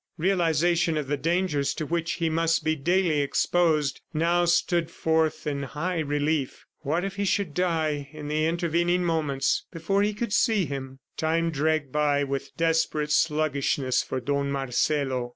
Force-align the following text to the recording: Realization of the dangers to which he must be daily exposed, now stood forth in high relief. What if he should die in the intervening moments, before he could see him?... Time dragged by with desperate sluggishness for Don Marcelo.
Realization 0.17 0.97
of 0.97 1.05
the 1.07 1.15
dangers 1.15 1.75
to 1.75 1.85
which 1.85 2.13
he 2.13 2.27
must 2.27 2.63
be 2.63 2.75
daily 2.75 3.21
exposed, 3.21 4.01
now 4.15 4.45
stood 4.45 4.89
forth 4.89 5.45
in 5.45 5.61
high 5.61 5.99
relief. 5.99 6.65
What 6.79 7.03
if 7.05 7.17
he 7.17 7.23
should 7.23 7.53
die 7.53 8.09
in 8.11 8.27
the 8.27 8.47
intervening 8.47 9.03
moments, 9.03 9.65
before 9.71 10.01
he 10.01 10.15
could 10.15 10.33
see 10.33 10.65
him?... 10.65 10.97
Time 11.17 11.51
dragged 11.51 11.91
by 11.91 12.23
with 12.23 12.57
desperate 12.57 13.11
sluggishness 13.11 14.01
for 14.01 14.19
Don 14.19 14.49
Marcelo. 14.51 15.29